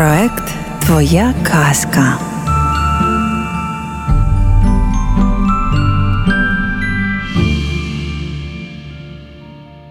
Проект 0.00 0.44
Твоя 0.86 1.34
казка. 1.42 2.18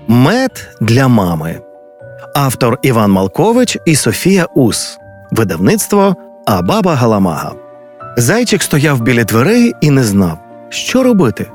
Мед 0.08 0.70
для 0.82 1.08
мами. 1.08 1.60
Автор 2.36 2.80
Іван 2.82 3.12
Малкович 3.12 3.78
і 3.86 3.96
Софія 3.96 4.46
Ус. 4.56 5.00
Видавництво 5.32 6.16
Абаба 6.46 6.96
Галамага. 6.96 7.52
Зайчик 8.18 8.64
стояв 8.64 9.02
біля 9.02 9.24
дверей 9.24 9.74
і 9.82 9.90
не 9.90 10.04
знав, 10.04 10.38
що 10.70 11.04
робити. 11.04 11.48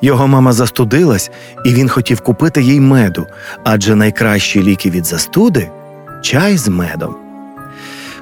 Його 0.00 0.26
мама 0.26 0.52
застудилась, 0.52 1.30
і 1.64 1.74
він 1.74 1.88
хотів 1.88 2.20
купити 2.20 2.62
їй 2.62 2.80
меду, 2.80 3.26
адже 3.64 3.94
найкращі 3.94 4.62
ліки 4.62 4.90
від 4.90 5.06
застуди 5.06 5.70
чай 6.22 6.56
з 6.56 6.68
медом. 6.68 7.25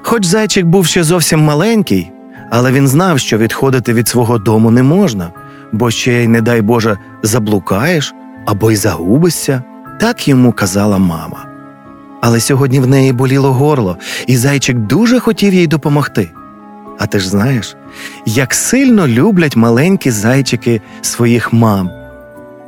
Хоч 0.07 0.25
зайчик 0.25 0.67
був 0.67 0.87
ще 0.87 1.05
зовсім 1.05 1.41
маленький, 1.41 2.13
але 2.51 2.73
він 2.73 2.89
знав, 2.89 3.19
що 3.19 3.39
відходити 3.39 3.93
від 3.93 4.09
свого 4.09 4.39
дому 4.39 4.71
не 4.71 4.83
можна, 4.83 5.31
бо 5.73 5.91
ще 5.91 6.25
й, 6.25 6.29
не 6.29 6.41
дай 6.41 6.61
Боже, 6.61 6.99
заблукаєш 7.23 8.15
або 8.47 8.71
й 8.71 8.77
загубишся, 8.77 9.63
так 10.01 10.29
йому 10.29 10.53
казала 10.53 10.99
мама. 10.99 11.47
Але 12.21 12.41
сьогодні 12.41 12.81
в 12.81 12.87
неї 12.87 13.13
боліло 13.13 13.53
горло, 13.53 13.97
і 14.27 14.37
зайчик 14.37 14.79
дуже 14.79 15.21
хотів 15.21 15.55
їй 15.55 15.67
допомогти. 15.67 16.31
А 16.99 17.07
ти 17.07 17.19
ж 17.19 17.29
знаєш, 17.29 17.77
як 18.27 18.55
сильно 18.55 19.09
люблять 19.09 19.57
маленькі 19.57 20.11
зайчики 20.11 20.81
своїх 21.03 21.53
мам. 21.53 21.91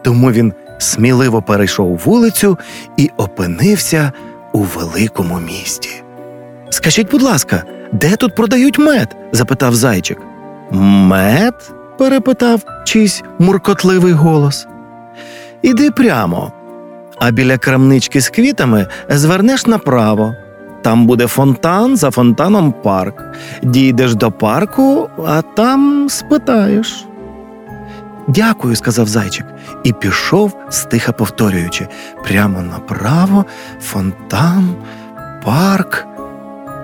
Тому 0.02 0.32
він 0.32 0.52
сміливо 0.78 1.42
перейшов 1.42 2.00
вулицю 2.04 2.58
і 2.96 3.10
опинився 3.16 4.12
у 4.52 4.62
великому 4.62 5.40
місті. 5.40 6.05
Скажіть, 6.70 7.10
будь 7.10 7.22
ласка, 7.22 7.62
де 7.92 8.16
тут 8.16 8.34
продають 8.34 8.78
мед? 8.78 9.16
запитав 9.32 9.74
зайчик. 9.74 10.18
Мед? 10.70 11.72
перепитав 11.98 12.60
чийсь 12.84 13.22
муркотливий 13.38 14.12
голос. 14.12 14.66
Іди 15.62 15.90
прямо, 15.90 16.52
а 17.18 17.30
біля 17.30 17.58
крамнички 17.58 18.20
з 18.20 18.28
квітами 18.28 18.86
звернеш 19.08 19.66
направо. 19.66 20.34
Там 20.82 21.06
буде 21.06 21.26
фонтан, 21.26 21.96
за 21.96 22.10
фонтаном 22.10 22.72
парк. 22.72 23.24
Дійдеш 23.62 24.14
до 24.14 24.32
парку, 24.32 25.10
а 25.26 25.42
там 25.42 26.08
спитаєш. 26.10 27.06
Дякую, 28.28 28.76
сказав 28.76 29.08
зайчик, 29.08 29.46
і 29.84 29.92
пішов, 29.92 30.56
стиха 30.70 31.12
повторюючи 31.12 31.88
прямо 32.24 32.62
направо, 32.62 33.44
фонтан, 33.80 34.74
парк. 35.44 36.06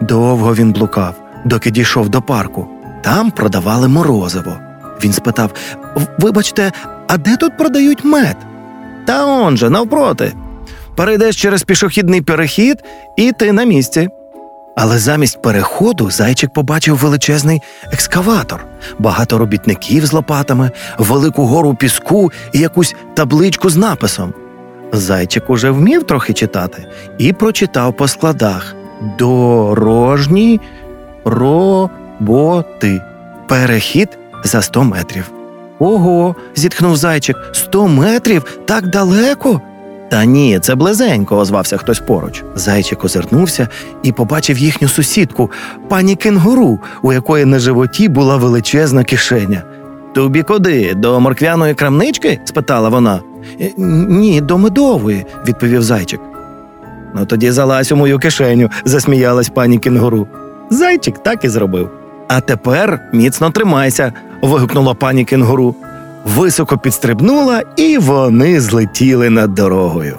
Довго 0.03 0.55
він 0.55 0.73
блукав, 0.73 1.15
доки 1.45 1.71
дійшов 1.71 2.09
до 2.09 2.23
парку. 2.23 2.67
Там 3.03 3.31
продавали 3.31 3.89
морозиво. 3.89 4.57
Він 5.05 5.13
спитав: 5.13 5.51
Вибачте, 6.19 6.73
а 7.09 7.17
де 7.17 7.37
тут 7.37 7.59
продають 7.59 8.05
мед? 8.05 8.37
Та 9.07 9.27
он 9.27 9.57
же, 9.57 9.71
навпроти. 9.71 10.33
Перейдеш 10.97 11.37
через 11.37 11.63
пішохідний 11.63 12.21
перехід, 12.21 12.85
і 13.17 13.33
ти 13.33 13.53
на 13.53 13.65
місці. 13.65 14.09
Але 14.77 14.99
замість 14.99 15.43
переходу 15.43 16.11
зайчик 16.11 16.53
побачив 16.53 16.97
величезний 16.97 17.63
екскаватор, 17.93 18.65
багато 18.99 19.39
робітників 19.39 20.07
з 20.07 20.13
лопатами, 20.13 20.71
велику 20.99 21.47
гору 21.47 21.75
піску 21.75 22.33
і 22.53 22.59
якусь 22.59 22.95
табличку 23.15 23.71
з 23.71 23.77
написом. 23.77 24.35
Зайчик 24.93 25.51
уже 25.51 25.71
вмів 25.71 26.05
трохи 26.05 26.33
читати 26.33 26.87
і 27.19 27.33
прочитав 27.33 27.97
по 27.97 28.09
складах 28.09 28.75
дорожні 29.19 30.61
роботи. 31.25 33.01
Перехід 33.49 34.09
за 34.45 34.63
100 34.63 34.85
метрів. 34.85 35.31
Ого, 35.79 36.35
зітхнув 36.55 36.97
зайчик. 36.97 37.37
Сто 37.53 37.89
метрів 37.89 38.59
так 38.65 38.87
далеко. 38.91 39.61
Та 40.11 40.25
ні, 40.25 40.59
це 40.59 40.75
близенько, 40.75 41.37
озвався 41.39 41.77
хтось 41.77 42.01
поруч. 42.01 42.43
Зайчик 42.55 43.05
озирнувся 43.05 43.69
і 44.03 44.13
побачив 44.13 44.59
їхню 44.59 44.89
сусідку, 44.89 45.51
пані 45.89 46.17
кенгуру, 46.17 46.79
у 47.03 47.13
якої 47.13 47.45
на 47.45 47.59
животі 47.59 48.09
була 48.09 48.37
величезна 48.37 49.05
кишеня. 49.05 49.63
Тобі 50.15 50.43
куди? 50.43 50.95
До 50.95 51.21
морквяної 51.21 51.75
крамнички? 51.75 52.41
спитала 52.45 52.89
вона. 52.89 53.21
«Е, 53.61 53.71
Ні, 54.09 54.41
до 54.41 54.59
медової, 54.59 55.27
відповів 55.47 55.83
зайчик. 55.83 56.21
Ну 57.15 57.27
тоді 57.27 57.51
залазь 57.51 57.93
у 57.93 57.97
мою 57.97 58.19
кишеню, 58.19 58.71
засміялась 58.85 59.49
пані 59.49 59.79
кенгуру. 59.79 60.29
Зайчик 60.71 61.23
так 61.23 61.45
і 61.45 61.49
зробив. 61.49 61.91
А 62.29 62.41
тепер 62.41 63.01
міцно 63.13 63.51
тримайся, 63.51 64.13
вигукнула 64.43 64.95
пані 64.95 65.25
кенгуру. 65.25 65.75
Високо 66.25 66.79
підстрибнула, 66.79 67.63
і 67.77 67.99
вони 67.99 68.61
злетіли 68.61 69.31
над 69.31 69.55
дорогою. 69.55 70.19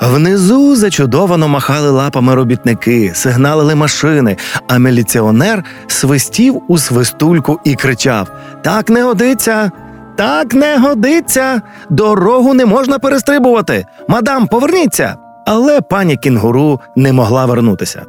Внизу 0.00 0.76
зачудовано 0.76 1.48
махали 1.48 1.90
лапами 1.90 2.34
робітники, 2.34 3.10
сигналили 3.14 3.74
машини, 3.74 4.36
а 4.68 4.78
міліціонер 4.78 5.64
свистів 5.86 6.62
у 6.68 6.78
свистульку 6.78 7.60
і 7.64 7.74
кричав: 7.74 8.30
Так 8.62 8.90
не 8.90 9.02
годиться, 9.02 9.70
так 10.16 10.54
не 10.54 10.78
годиться, 10.78 11.62
дорогу 11.90 12.54
не 12.54 12.66
можна 12.66 12.98
перестрибувати. 12.98 13.86
Мадам, 14.08 14.46
поверніться. 14.46 15.16
Але 15.46 15.80
пані 15.80 16.16
кінгуру 16.16 16.80
не 16.96 17.12
могла 17.12 17.46
вернутися, 17.46 18.02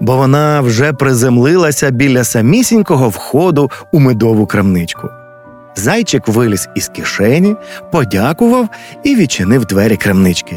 бо 0.00 0.16
вона 0.16 0.60
вже 0.60 0.92
приземлилася 0.92 1.90
біля 1.90 2.24
самісінького 2.24 3.08
входу 3.08 3.70
у 3.92 3.98
медову 3.98 4.46
крамничку. 4.46 5.08
Зайчик 5.76 6.28
виліз 6.28 6.68
із 6.74 6.88
кишені, 6.88 7.56
подякував 7.92 8.68
і 9.04 9.16
відчинив 9.16 9.64
двері 9.64 9.96
крамнички. 9.96 10.56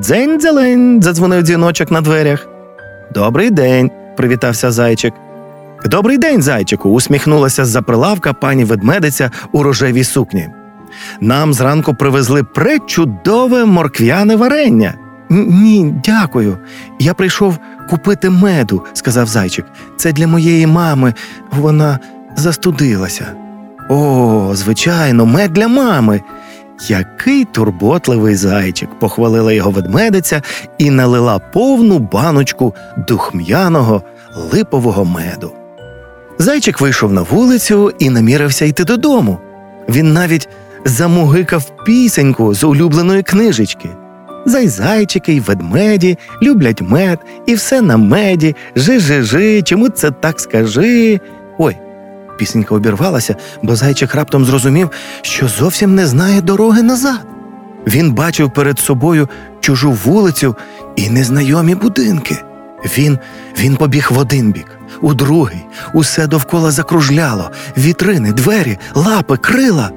Дзень 0.00 0.40
дзелень, 0.40 1.02
задзвонив 1.02 1.42
дзвіночок 1.42 1.90
на 1.90 2.00
дверях. 2.00 2.48
Добрий 3.14 3.50
день, 3.50 3.90
привітався 4.16 4.70
зайчик. 4.70 5.14
Добрий 5.84 6.18
день, 6.18 6.42
зайчику, 6.42 6.90
усміхнулася 6.90 7.64
з-за 7.64 7.82
прилавка 7.82 8.32
пані 8.32 8.64
ведмедиця 8.64 9.30
у 9.52 9.62
рожевій 9.62 10.04
сукні. 10.04 10.48
Нам 11.20 11.54
зранку 11.54 11.94
привезли 11.94 12.42
пречудове 12.42 13.64
морквяне 13.64 14.36
варення. 14.36 14.94
Ні, 15.30 15.94
дякую. 16.04 16.58
Я 16.98 17.14
прийшов 17.14 17.58
купити 17.90 18.30
меду, 18.30 18.82
сказав 18.92 19.26
зайчик. 19.26 19.66
Це 19.96 20.12
для 20.12 20.26
моєї 20.26 20.66
мами. 20.66 21.14
Вона 21.50 21.98
застудилася. 22.36 23.26
О, 23.88 24.50
звичайно, 24.54 25.26
мед 25.26 25.52
для 25.52 25.68
мами. 25.68 26.20
Який 26.88 27.44
турботливий 27.44 28.36
зайчик, 28.36 28.88
похвалила 28.98 29.52
його 29.52 29.70
ведмедиця 29.70 30.42
і 30.78 30.90
налила 30.90 31.38
повну 31.38 31.98
баночку 31.98 32.74
духм'яного 33.08 34.02
липового 34.52 35.04
меду. 35.04 35.52
Зайчик 36.38 36.80
вийшов 36.80 37.12
на 37.12 37.22
вулицю 37.22 37.92
і 37.98 38.10
намірився 38.10 38.64
йти 38.64 38.84
додому. 38.84 39.38
Він 39.88 40.12
навіть 40.12 40.48
замугикав 40.84 41.84
пісеньку 41.86 42.54
з 42.54 42.64
улюбленої 42.64 43.22
книжечки. 43.22 43.88
Зайзайчики 44.46 45.32
й 45.32 45.40
ведмеді 45.40 46.18
люблять 46.42 46.80
мед, 46.80 47.18
і 47.46 47.54
все 47.54 47.80
на 47.80 47.96
меді. 47.96 48.56
Жи-жи-жи, 48.76 49.62
чому 49.62 49.88
це 49.88 50.10
так 50.10 50.40
скажи? 50.40 51.20
Ой, 51.58 51.76
пісенька 52.38 52.74
обірвалася, 52.74 53.36
бо 53.62 53.76
зайчик 53.76 54.14
раптом 54.14 54.44
зрозумів, 54.44 54.90
що 55.22 55.48
зовсім 55.48 55.94
не 55.94 56.06
знає 56.06 56.40
дороги 56.40 56.82
назад. 56.82 57.26
Він 57.86 58.12
бачив 58.12 58.52
перед 58.52 58.78
собою 58.78 59.28
чужу 59.60 59.92
вулицю 59.92 60.56
і 60.96 61.10
незнайомі 61.10 61.74
будинки. 61.74 62.36
Він 62.98 63.18
він 63.58 63.76
побіг 63.76 64.08
в 64.10 64.18
один 64.18 64.52
бік, 64.52 64.78
у 65.00 65.14
другий, 65.14 65.64
усе 65.92 66.26
довкола 66.26 66.70
закружляло, 66.70 67.50
вітрини, 67.76 68.32
двері, 68.32 68.78
лапи, 68.94 69.36
крила. 69.36 69.90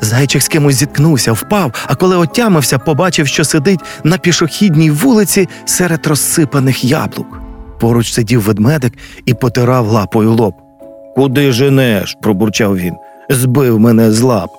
Зайчик 0.00 0.42
з 0.42 0.48
кимось 0.48 0.74
зіткнувся, 0.74 1.32
впав, 1.32 1.72
а 1.86 1.94
коли 1.94 2.16
отямився, 2.16 2.78
побачив, 2.78 3.26
що 3.26 3.44
сидить 3.44 3.80
на 4.04 4.18
пішохідній 4.18 4.90
вулиці 4.90 5.48
серед 5.64 6.06
розсипаних 6.06 6.84
яблук. 6.84 7.40
Поруч 7.80 8.12
сидів 8.12 8.42
ведмедик 8.42 8.92
і 9.26 9.34
потирав 9.34 9.86
лапою 9.86 10.32
лоб. 10.32 10.54
Куди 11.14 11.52
женеш? 11.52 12.16
пробурчав 12.22 12.76
він. 12.78 12.94
Збив 13.30 13.80
мене 13.80 14.12
з 14.12 14.20
лап. 14.20 14.50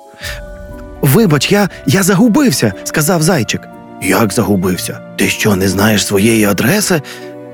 Вибач, 1.02 1.52
я 1.52 1.70
я 1.86 2.04
загубився, 2.04 2.74
сказав 2.84 3.22
зайчик. 3.22 3.62
Як 4.02 4.34
загубився? 4.34 5.00
Ти 5.16 5.28
що, 5.28 5.56
не 5.56 5.68
знаєш 5.68 6.06
своєї 6.06 6.46
адреси? 6.46 7.02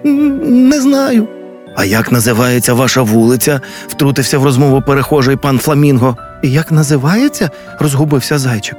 Не 0.04 0.82
знаю. 0.82 1.28
А 1.76 1.86
як 1.86 2.12
називається 2.12 2.74
ваша 2.74 3.02
вулиця? 3.02 3.62
втрутився 3.88 4.38
в 4.38 4.44
розмову 4.44 4.82
перехожий 4.82 5.36
пан 5.36 5.60
Фламінго. 5.60 6.18
Як 6.44 6.72
називається? 6.72 7.50
розгубився 7.80 8.38
зайчик. 8.38 8.78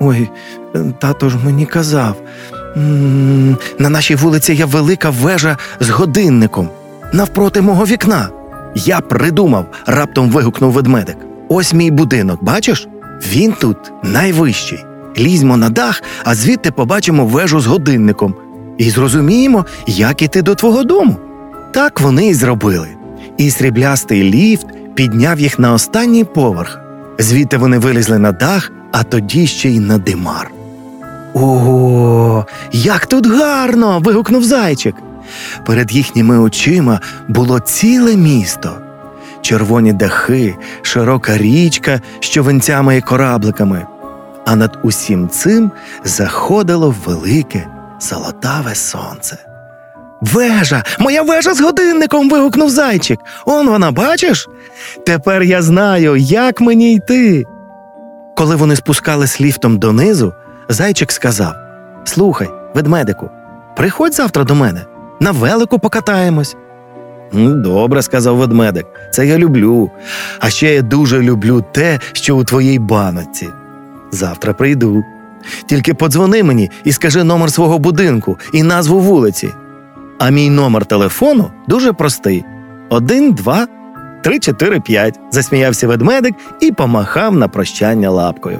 Ой, 0.00 0.28
тато 0.98 1.28
ж 1.28 1.36
мені 1.44 1.66
казав. 1.66 2.16
на 3.78 3.88
нашій 3.88 4.14
вулиці 4.14 4.52
є 4.52 4.64
велика 4.64 5.10
вежа 5.10 5.56
з 5.80 5.90
годинником 5.90 6.68
навпроти 7.12 7.60
мого 7.60 7.84
вікна. 7.84 8.28
Я 8.74 9.00
придумав, 9.00 9.66
раптом 9.86 10.30
вигукнув 10.30 10.72
ведмедик. 10.72 11.16
Ось 11.48 11.74
мій 11.74 11.90
будинок, 11.90 12.44
бачиш? 12.44 12.88
Він 13.32 13.52
тут 13.52 13.76
найвищий. 14.02 14.84
Лізьмо 15.18 15.56
на 15.56 15.70
дах, 15.70 16.02
а 16.24 16.34
звідти 16.34 16.70
побачимо 16.70 17.26
вежу 17.26 17.60
з 17.60 17.66
годинником 17.66 18.34
і 18.78 18.90
зрозуміємо, 18.90 19.66
як 19.86 20.22
іти 20.22 20.42
до 20.42 20.54
твого 20.54 20.84
дому. 20.84 21.16
Так 21.72 22.00
вони 22.00 22.28
й 22.28 22.34
зробили. 22.34 22.88
І 23.36 23.50
сріблястий 23.50 24.22
ліфт 24.22 24.66
підняв 24.98 25.40
їх 25.40 25.58
на 25.58 25.72
останній 25.72 26.24
поверх. 26.24 26.78
Звідти 27.18 27.56
вони 27.56 27.78
вилізли 27.78 28.18
на 28.18 28.32
дах, 28.32 28.72
а 28.92 29.02
тоді 29.02 29.46
ще 29.46 29.68
й 29.68 29.80
на 29.80 29.98
димар. 29.98 30.50
Ого, 31.34 32.46
як 32.72 33.06
тут 33.06 33.26
гарно! 33.26 33.98
вигукнув 33.98 34.44
зайчик. 34.44 34.94
Перед 35.66 35.92
їхніми 35.92 36.38
очима 36.38 37.00
було 37.28 37.60
ціле 37.60 38.16
місто. 38.16 38.76
Червоні 39.40 39.92
дахи, 39.92 40.56
широка 40.82 41.38
річка 41.38 42.00
з 42.20 42.24
човенцями 42.24 42.96
і 42.96 43.00
корабликами. 43.00 43.86
А 44.46 44.56
над 44.56 44.78
усім 44.82 45.28
цим 45.28 45.70
заходило 46.04 46.94
велике 47.06 47.66
золотаве 48.00 48.74
сонце. 48.74 49.47
Вежа, 50.20 50.84
моя 50.98 51.22
вежа 51.22 51.54
з 51.54 51.60
годинником. 51.60 52.30
вигукнув 52.30 52.70
зайчик. 52.70 53.18
Он 53.46 53.68
вона, 53.68 53.90
бачиш? 53.90 54.48
Тепер 55.06 55.42
я 55.42 55.62
знаю, 55.62 56.16
як 56.16 56.60
мені 56.60 56.94
йти. 56.94 57.44
Коли 58.36 58.56
вони 58.56 58.76
спускались 58.76 59.40
ліфтом 59.40 59.78
донизу, 59.78 60.32
зайчик 60.68 61.12
сказав: 61.12 61.54
Слухай, 62.04 62.48
ведмедику, 62.74 63.30
приходь 63.76 64.14
завтра 64.14 64.44
до 64.44 64.54
мене, 64.54 64.84
на 65.20 65.30
велику 65.30 65.78
покатаємось. 65.78 66.56
«М, 67.34 67.62
Добре, 67.62 68.02
сказав 68.02 68.36
ведмедик, 68.36 68.86
це 69.12 69.26
я 69.26 69.38
люблю. 69.38 69.90
А 70.40 70.50
ще 70.50 70.74
я 70.74 70.82
дуже 70.82 71.22
люблю 71.22 71.64
те, 71.72 72.00
що 72.12 72.36
у 72.36 72.44
твоїй 72.44 72.78
баноці. 72.78 73.48
Завтра 74.12 74.52
прийду. 74.52 75.04
Тільки 75.66 75.94
подзвони 75.94 76.42
мені 76.42 76.70
і 76.84 76.92
скажи 76.92 77.24
номер 77.24 77.52
свого 77.52 77.78
будинку 77.78 78.38
і 78.52 78.62
назву 78.62 79.00
вулиці. 79.00 79.48
А 80.18 80.30
мій 80.30 80.50
номер 80.50 80.86
телефону 80.86 81.50
дуже 81.68 81.92
простий: 81.92 82.44
1, 82.88 83.32
2, 83.32 83.66
3, 84.22 84.38
4, 84.38 84.80
5. 84.80 85.20
засміявся 85.30 85.86
ведмедик 85.86 86.34
і 86.60 86.72
помахав 86.72 87.34
на 87.34 87.48
прощання 87.48 88.10
лапкою. 88.10 88.58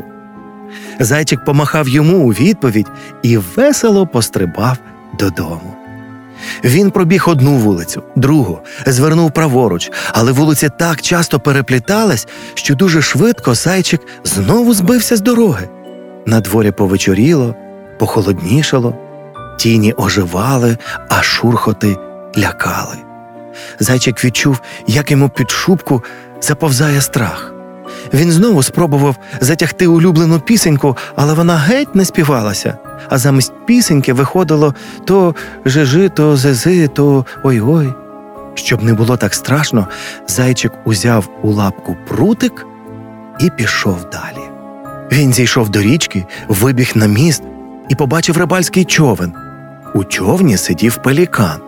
Зайчик 1.01 1.45
помахав 1.45 1.89
йому 1.89 2.19
у 2.19 2.29
відповідь 2.29 2.91
і 3.23 3.37
весело 3.37 4.07
пострибав 4.07 4.77
додому. 5.19 5.75
Він 6.65 6.91
пробіг 6.91 7.25
одну 7.29 7.53
вулицю, 7.53 8.03
другу, 8.17 8.59
звернув 8.87 9.31
праворуч, 9.31 9.91
але 10.13 10.33
вулиці 10.33 10.69
так 10.79 11.03
часто 11.03 11.41
переплітались, 11.41 12.29
що 12.55 12.75
дуже 12.75 13.03
швидко 13.03 13.55
зайчик 13.55 14.01
знову 14.25 14.75
збився 14.75 15.17
з 15.17 15.21
дороги. 15.21 15.69
На 16.27 16.41
дворі 16.41 16.71
повечоріло, 16.71 17.55
похолоднішало, 17.99 18.95
тіні 19.59 19.95
оживали, 19.97 20.79
а 21.09 21.23
шурхоти 21.23 21.97
лякали. 22.39 22.97
Зайчик 23.81 24.25
відчув, 24.25 24.61
як 24.87 25.11
йому 25.11 25.29
під 25.29 25.51
шубку 25.51 26.05
заповзає 26.41 27.01
страх. 27.01 27.53
Він 28.15 28.33
знову 28.33 28.63
спробував 28.63 29.17
затягти 29.41 29.87
улюблену 29.87 30.41
пісеньку, 30.41 30.97
але 31.17 31.35
вона 31.35 31.57
геть 31.57 31.95
не 31.95 32.05
співалася, 32.05 32.79
а 33.09 33.19
замість 33.19 33.53
пісеньки 33.67 34.13
виходило 34.13 34.75
то 35.05 35.35
жижи, 35.65 36.09
то 36.09 36.37
зези, 36.37 36.89
то 36.89 37.27
ой-ой. 37.43 37.93
Щоб 38.55 38.83
не 38.83 38.95
було 38.95 39.17
так 39.17 39.35
страшно, 39.35 39.89
зайчик 40.29 40.73
узяв 40.85 41.29
у 41.43 41.53
лапку 41.53 41.97
прутик 42.09 42.67
і 43.41 43.51
пішов 43.51 44.11
далі. 44.13 44.45
Він 45.13 45.33
зійшов 45.33 45.69
до 45.69 45.83
річки, 45.83 46.27
вибіг 46.49 46.93
на 46.95 47.07
міст 47.07 47.43
і 47.89 47.95
побачив 47.95 48.37
рибальський 48.37 48.85
човен. 48.85 49.48
У 49.95 50.05
човні 50.05 50.57
сидів 50.57 50.97
пелікан. 50.97 51.61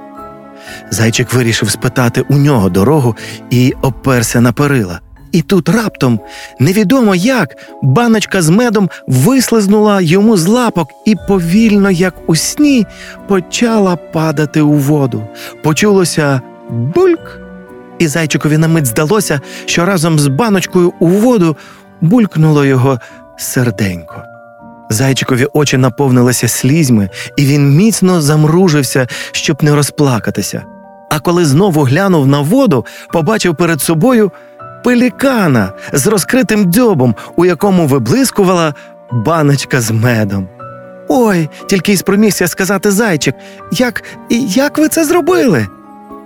Зайчик 0.90 1.32
вирішив 1.32 1.70
спитати 1.70 2.24
у 2.28 2.34
нього 2.34 2.68
дорогу 2.68 3.16
і 3.50 3.74
оперся 3.82 4.40
на 4.40 4.52
перила. 4.52 5.00
І 5.32 5.42
тут 5.42 5.68
раптом, 5.68 6.20
невідомо 6.58 7.14
як, 7.14 7.56
баночка 7.82 8.42
з 8.42 8.48
медом 8.48 8.90
вислизнула 9.06 10.00
йому 10.00 10.36
з 10.36 10.46
лапок 10.46 10.88
і 11.06 11.16
повільно, 11.28 11.90
як 11.90 12.14
у 12.26 12.36
сні, 12.36 12.86
почала 13.28 13.96
падати 13.96 14.60
у 14.60 14.72
воду. 14.72 15.28
Почулося 15.62 16.40
бульк, 16.70 17.40
і 17.98 18.06
зайчикові 18.06 18.58
на 18.58 18.68
мить 18.68 18.86
здалося, 18.86 19.40
що 19.66 19.84
разом 19.84 20.18
з 20.18 20.26
баночкою 20.26 20.92
у 20.98 21.06
воду 21.06 21.56
булькнуло 22.00 22.64
його 22.64 23.00
серденько. 23.38 24.22
Зайчикові 24.90 25.46
очі 25.52 25.76
наповнилися 25.76 26.48
слізьми, 26.48 27.08
і 27.36 27.44
він 27.44 27.76
міцно 27.76 28.20
замружився, 28.20 29.06
щоб 29.32 29.64
не 29.64 29.74
розплакатися. 29.74 30.62
А 31.10 31.20
коли 31.20 31.44
знову 31.44 31.82
глянув 31.82 32.26
на 32.26 32.40
воду, 32.40 32.86
побачив 33.12 33.56
перед 33.56 33.80
собою 33.80 34.32
пелікана 34.84 35.72
з 35.92 36.06
розкритим 36.06 36.64
дзьобом, 36.72 37.14
у 37.36 37.44
якому 37.44 37.86
виблискувала 37.86 38.74
баночка 39.12 39.80
з 39.80 39.90
медом. 39.90 40.48
Ой, 41.08 41.48
тільки 41.66 41.92
й 41.92 41.96
спромігся 41.96 42.48
сказати 42.48 42.90
зайчик, 42.90 43.34
як, 43.72 44.02
як 44.48 44.78
ви 44.78 44.88
це 44.88 45.04
зробили? 45.04 45.66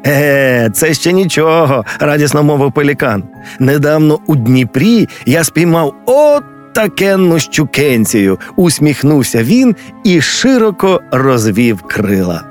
Е, 0.06 0.70
це 0.74 0.94
ще 0.94 1.12
нічого, 1.12 1.84
радісно 2.00 2.42
мовив 2.42 2.72
пелікан. 2.72 3.22
Недавно 3.58 4.18
у 4.26 4.36
Дніпрі 4.36 5.08
я 5.26 5.44
спіймав 5.44 5.94
от 6.06 6.44
такенну 6.74 7.38
щукенцію, 7.38 8.38
усміхнувся 8.56 9.42
він 9.42 9.76
і 10.04 10.20
широко 10.20 11.00
розвів 11.10 11.82
крила. 11.82 12.44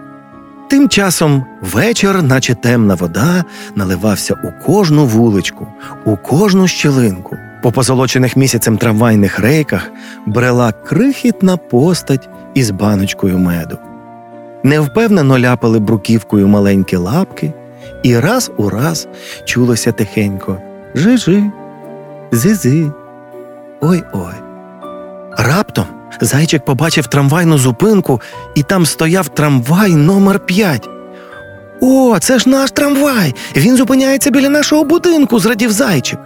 Тим 0.70 0.90
часом 0.90 1.46
вечір, 1.62 2.24
наче 2.24 2.56
темна 2.56 2.96
вода, 2.96 3.44
наливався 3.76 4.36
у 4.44 4.66
кожну 4.66 5.06
вуличку, 5.06 5.68
у 6.06 6.18
кожну 6.18 6.68
щілинку. 6.68 7.38
По 7.64 7.72
позолочених 7.72 8.36
місяцем 8.36 8.78
трамвайних 8.78 9.40
рейках 9.40 9.92
брела 10.26 10.72
крихітна 10.72 11.58
постать 11.58 12.30
із 12.54 12.72
баночкою 12.72 13.38
меду. 13.38 13.78
Невпевнено 14.64 15.40
ляпали 15.40 15.80
бруківкою 15.80 16.48
маленькі 16.48 16.98
лапки, 16.98 17.54
і 18.04 18.20
раз 18.20 18.52
у 18.58 18.70
раз 18.70 19.08
чулося 19.46 19.92
тихенько 19.92 20.58
Жи-жи, 20.96 21.44
зи-зи, 22.32 22.92
ой-ой. 23.84 24.34
Раптом 25.38 25.86
зайчик 26.22 26.66
побачив 26.66 27.08
трамвайну 27.08 27.58
зупинку, 27.58 28.22
і 28.56 28.64
там 28.64 28.86
стояв 28.86 29.30
трамвай 29.30 29.96
номер 29.96 30.40
5 30.40 30.90
О, 31.82 32.20
це 32.20 32.40
ж 32.40 32.50
наш 32.50 32.72
трамвай! 32.72 33.36
Він 33.56 33.78
зупиняється 33.78 34.32
біля 34.32 34.50
нашого 34.50 34.84
будинку, 34.84 35.40
зрадів 35.40 35.72
зайчик. 35.72 36.20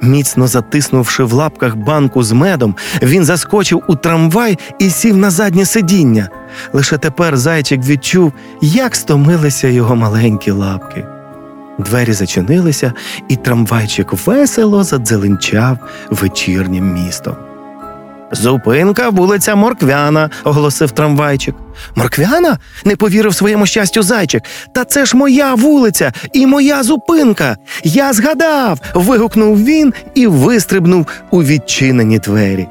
Міцно 0.00 0.46
затиснувши 0.46 1.24
в 1.24 1.32
лапках 1.32 1.76
банку 1.76 2.22
з 2.22 2.32
медом, 2.32 2.76
він 3.02 3.24
заскочив 3.24 3.82
у 3.88 3.94
трамвай 3.94 4.58
і 4.78 4.90
сів 4.90 5.16
на 5.16 5.30
заднє 5.30 5.64
сидіння. 5.64 6.28
Лише 6.72 6.98
тепер 6.98 7.36
зайчик 7.36 7.80
відчув, 7.80 8.32
як 8.60 8.96
стомилися 8.96 9.68
його 9.68 9.96
маленькі 9.96 10.50
лапки. 10.50 11.06
Двері 11.82 12.12
зачинилися, 12.12 12.92
і 13.28 13.36
трамвайчик 13.36 14.26
весело 14.26 14.84
задзеленчав 14.84 15.78
вечірнім 16.10 16.92
містом. 16.92 17.36
Зупинка 18.32 19.08
вулиця 19.08 19.54
Морквяна, 19.54 20.30
оголосив 20.44 20.90
трамвайчик. 20.90 21.54
Морквяна? 21.94 22.58
не 22.84 22.96
повірив 22.96 23.34
своєму 23.34 23.66
щастю 23.66 24.02
зайчик. 24.02 24.42
Та 24.74 24.84
це 24.84 25.04
ж 25.04 25.16
моя 25.16 25.54
вулиця 25.54 26.12
і 26.32 26.46
моя 26.46 26.82
зупинка. 26.82 27.56
Я 27.84 28.12
згадав. 28.12 28.78
вигукнув 28.94 29.64
він 29.64 29.92
і 30.14 30.26
вистрибнув 30.26 31.06
у 31.30 31.42
відчинені 31.42 32.18
двері. 32.18 32.66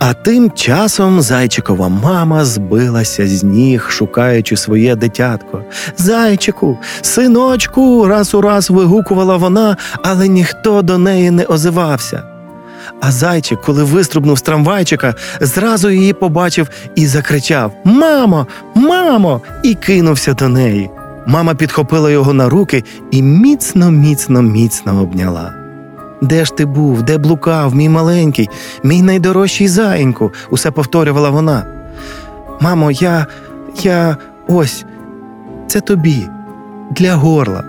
А 0.00 0.14
тим 0.14 0.50
часом 0.50 1.20
зайчикова 1.20 1.88
мама 1.88 2.44
збилася 2.44 3.26
з 3.28 3.44
ніг, 3.44 3.86
шукаючи 3.90 4.56
своє 4.56 4.96
дитятко. 4.96 5.62
Зайчику, 5.96 6.78
синочку, 7.02 8.06
раз 8.06 8.34
у 8.34 8.40
раз 8.40 8.70
вигукувала 8.70 9.36
вона, 9.36 9.76
але 10.02 10.28
ніхто 10.28 10.82
до 10.82 10.98
неї 10.98 11.30
не 11.30 11.44
озивався. 11.44 12.22
А 13.00 13.12
зайчик, 13.12 13.60
коли 13.60 13.84
вистрибнув 13.84 14.38
з 14.38 14.42
трамвайчика, 14.42 15.14
зразу 15.40 15.90
її 15.90 16.12
побачив 16.12 16.68
і 16.94 17.06
закричав 17.06 17.72
Мамо, 17.84 18.46
мамо! 18.74 19.40
і 19.62 19.74
кинувся 19.74 20.34
до 20.34 20.48
неї. 20.48 20.90
Мама 21.26 21.54
підхопила 21.54 22.10
його 22.10 22.32
на 22.32 22.48
руки 22.48 22.84
і 23.10 23.22
міцно, 23.22 23.90
міцно, 23.90 24.42
міцно 24.42 25.02
обняла. 25.02 25.67
Де 26.22 26.44
ж 26.44 26.56
ти 26.56 26.66
був, 26.66 27.02
де 27.02 27.18
блукав, 27.18 27.74
мій 27.74 27.88
маленький, 27.88 28.48
мій 28.82 29.02
найдорожчий 29.02 29.68
заєньку, 29.68 30.32
усе 30.50 30.70
повторювала 30.70 31.30
вона. 31.30 31.66
Мамо, 32.60 32.90
я. 32.90 33.26
я 33.82 34.16
ось 34.48 34.84
це 35.66 35.80
тобі 35.80 36.26
для 36.90 37.14
горла. 37.14 37.64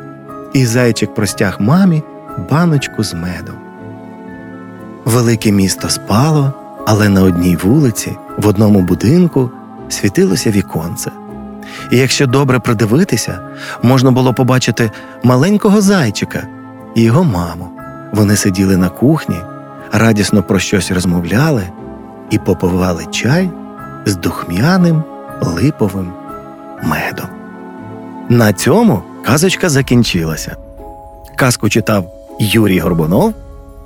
І 0.53 0.65
зайчик 0.65 1.15
простяг 1.15 1.57
мамі 1.59 2.03
баночку 2.51 3.03
з 3.03 3.13
медом. 3.13 3.55
Велике 5.05 5.51
місто 5.51 5.89
спало, 5.89 6.53
але 6.87 7.09
на 7.09 7.23
одній 7.23 7.55
вулиці, 7.55 8.17
в 8.37 8.47
одному 8.47 8.81
будинку, 8.81 9.51
світилося 9.89 10.51
віконце. 10.51 11.11
І 11.91 11.97
якщо 11.97 12.27
добре 12.27 12.59
придивитися, 12.59 13.39
можна 13.83 14.11
було 14.11 14.33
побачити 14.33 14.91
маленького 15.23 15.81
зайчика 15.81 16.47
і 16.95 17.01
його 17.01 17.23
маму. 17.23 17.78
Вони 18.11 18.35
сиділи 18.35 18.77
на 18.77 18.89
кухні, 18.89 19.37
радісно 19.91 20.43
про 20.43 20.59
щось 20.59 20.91
розмовляли 20.91 21.63
і 22.29 22.37
попивали 22.37 23.05
чай 23.05 23.49
з 24.05 24.15
духмяним 24.15 25.03
липовим 25.41 26.13
медом. 26.83 27.27
На 28.29 28.53
цьому 28.53 29.01
казочка 29.25 29.69
закінчилася. 29.69 30.55
Казку 31.35 31.69
читав 31.69 32.11
Юрій 32.39 32.79
Горбунов, 32.79 33.33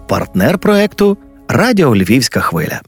партнер 0.08 0.58
проекту 0.58 1.18
Радіо 1.48 1.96
Львівська 1.96 2.40
хвиля. 2.40 2.82